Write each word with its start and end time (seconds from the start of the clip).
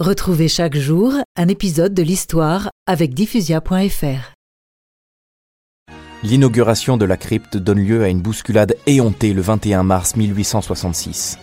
Retrouvez 0.00 0.46
chaque 0.46 0.76
jour 0.76 1.12
un 1.34 1.48
épisode 1.48 1.92
de 1.92 2.04
l'histoire 2.04 2.70
avec 2.86 3.14
diffusia.fr. 3.14 4.32
L'inauguration 6.22 6.96
de 6.96 7.04
la 7.04 7.16
crypte 7.16 7.56
donne 7.56 7.80
lieu 7.80 8.04
à 8.04 8.08
une 8.08 8.20
bousculade 8.20 8.76
éhontée 8.86 9.32
le 9.32 9.42
21 9.42 9.82
mars 9.82 10.14
1866. 10.14 11.40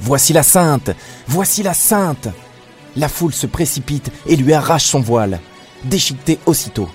Voici 0.00 0.32
la 0.32 0.42
sainte 0.42 0.92
Voici 1.26 1.62
la 1.62 1.74
sainte 1.74 2.28
La 2.96 3.10
foule 3.10 3.34
se 3.34 3.46
précipite 3.46 4.10
et 4.24 4.36
lui 4.36 4.54
arrache 4.54 4.86
son 4.86 5.00
voile, 5.00 5.38
déchiqueté 5.84 6.38
aussitôt. 6.46 6.88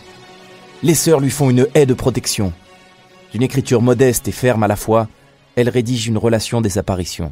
Les 0.82 0.96
sœurs 0.96 1.20
lui 1.20 1.30
font 1.30 1.52
une 1.52 1.68
haie 1.76 1.86
de 1.86 1.94
protection. 1.94 2.52
D'une 3.32 3.44
écriture 3.44 3.84
modeste 3.84 4.28
et 4.28 4.32
ferme 4.32 4.64
à 4.64 4.68
la 4.68 4.76
fois, 4.76 5.08
elle 5.56 5.70
rédige 5.70 6.08
une 6.08 6.18
relation 6.18 6.62
des 6.62 6.80
apparitions. 6.80 7.32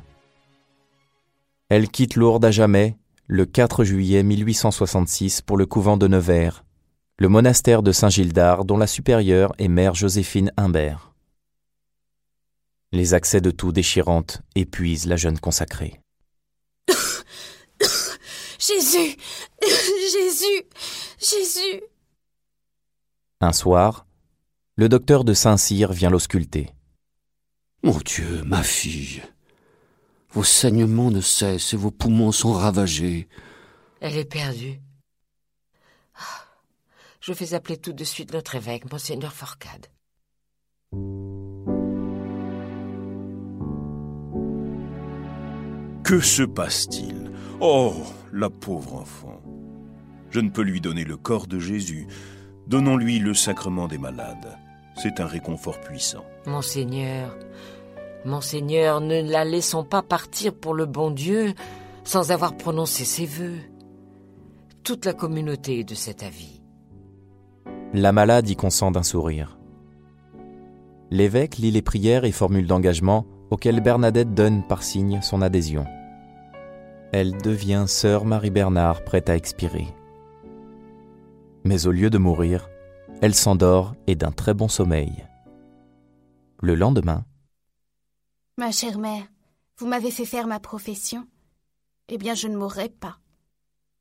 Elle 1.69 1.89
quitte 1.89 2.15
Lourdes 2.15 2.45
à 2.45 2.51
jamais 2.51 2.97
le 3.33 3.45
4 3.45 3.85
juillet 3.85 4.23
1866 4.23 5.41
pour 5.41 5.55
le 5.55 5.65
couvent 5.65 5.95
de 5.95 6.05
Nevers, 6.05 6.65
le 7.17 7.29
monastère 7.29 7.81
de 7.81 7.93
Saint-Gildard 7.93 8.65
dont 8.65 8.75
la 8.75 8.87
supérieure 8.87 9.53
est 9.57 9.69
mère 9.69 9.95
Joséphine 9.95 10.51
Humbert. 10.57 11.13
Les 12.91 13.13
accès 13.13 13.39
de 13.39 13.49
toux 13.49 13.71
déchirantes 13.71 14.41
épuisent 14.55 15.05
la 15.05 15.15
jeune 15.15 15.39
consacrée. 15.39 16.01
Jésus 18.59 19.15
Jésus 20.11 20.63
Jésus 21.17 21.83
Un 23.39 23.53
soir, 23.53 24.05
le 24.75 24.89
docteur 24.89 25.23
de 25.23 25.33
Saint-Cyr 25.33 25.93
vient 25.93 26.09
l'ausculter. 26.09 26.69
Mon 27.81 27.97
Dieu, 27.99 28.43
ma 28.43 28.61
fille, 28.61 29.23
vos 30.31 30.43
saignements 30.43 31.11
ne 31.11 31.21
cessent 31.21 31.73
et 31.73 31.77
vos 31.77 31.91
poumons 31.91 32.31
sont 32.31 32.53
ravagés. 32.53 33.27
Elle 33.99 34.17
est 34.17 34.25
perdue. 34.25 34.79
Ah, 36.15 36.45
je 37.19 37.33
fais 37.33 37.53
appeler 37.53 37.77
tout 37.77 37.93
de 37.93 38.03
suite 38.03 38.33
notre 38.33 38.55
évêque, 38.55 38.91
monseigneur 38.91 39.33
Forcade. 39.33 39.87
Que 46.03 46.19
se 46.19 46.43
passe-t-il? 46.43 47.31
Oh, 47.59 47.93
la 48.33 48.49
pauvre 48.49 48.95
enfant. 48.95 49.41
Je 50.29 50.39
ne 50.39 50.49
peux 50.49 50.63
lui 50.63 50.81
donner 50.81 51.03
le 51.03 51.15
corps 51.15 51.47
de 51.47 51.59
Jésus. 51.59 52.07
Donnons-lui 52.67 53.19
le 53.19 53.33
sacrement 53.33 53.87
des 53.87 53.97
malades. 53.97 54.57
C'est 54.95 55.19
un 55.19 55.25
réconfort 55.25 55.79
puissant. 55.79 56.25
Monseigneur, 56.45 57.37
Monseigneur, 58.25 59.01
ne 59.01 59.21
la 59.21 59.43
laissons 59.45 59.83
pas 59.83 60.03
partir 60.03 60.53
pour 60.53 60.73
le 60.73 60.85
bon 60.85 61.11
Dieu 61.11 61.53
sans 62.03 62.31
avoir 62.31 62.55
prononcé 62.55 63.03
ses 63.05 63.25
vœux. 63.25 63.57
Toute 64.83 65.05
la 65.05 65.13
communauté 65.13 65.79
est 65.79 65.89
de 65.89 65.95
cet 65.95 66.23
avis. 66.23 66.61
La 67.93 68.11
malade 68.11 68.49
y 68.49 68.55
consent 68.55 68.91
d'un 68.91 69.03
sourire. 69.03 69.57
L'évêque 71.09 71.57
lit 71.57 71.71
les 71.71 71.81
prières 71.81 72.25
et 72.25 72.31
formules 72.31 72.67
d'engagement 72.67 73.25
auxquelles 73.49 73.81
Bernadette 73.81 74.33
donne 74.33 74.65
par 74.65 74.81
signe 74.81 75.19
son 75.21 75.41
adhésion. 75.41 75.85
Elle 77.11 77.37
devient 77.41 77.83
sœur 77.87 78.23
Marie-Bernard 78.23 79.03
prête 79.03 79.29
à 79.29 79.35
expirer. 79.35 79.87
Mais 81.65 81.85
au 81.85 81.91
lieu 81.91 82.09
de 82.09 82.17
mourir, 82.17 82.69
elle 83.21 83.35
s'endort 83.35 83.93
et 84.07 84.15
d'un 84.15 84.31
très 84.31 84.53
bon 84.53 84.69
sommeil. 84.69 85.25
Le 86.61 86.75
lendemain, 86.75 87.25
Ma 88.57 88.71
chère 88.71 88.97
mère, 88.97 89.23
vous 89.77 89.87
m'avez 89.87 90.11
fait 90.11 90.25
faire 90.25 90.47
ma 90.47 90.59
profession. 90.59 91.25
Eh 92.09 92.17
bien, 92.17 92.35
je 92.35 92.47
ne 92.47 92.57
mourrai 92.57 92.89
pas. 92.89 93.17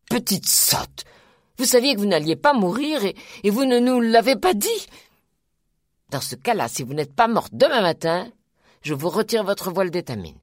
Petite 0.08 0.48
sotte 0.48 1.04
Vous 1.56 1.64
saviez 1.64 1.94
que 1.94 2.00
vous 2.00 2.06
n'alliez 2.06 2.36
pas 2.36 2.52
mourir 2.52 3.04
et, 3.04 3.50
vous 3.50 3.64
ne 3.64 3.78
nous 3.78 4.00
l'avez 4.00 4.34
pas 4.34 4.54
dit 4.54 4.86
Dans 6.10 6.20
ce 6.20 6.34
cas-là, 6.34 6.66
si 6.68 6.82
vous 6.82 6.94
n'êtes 6.94 7.14
pas 7.14 7.28
morte 7.28 7.55
demain 7.55 7.80
matin, 7.80 8.28
je 8.83 8.94
vous 8.94 9.08
retire 9.08 9.44
votre 9.44 9.70
voile 9.70 9.90
d'étamine. 9.90 10.39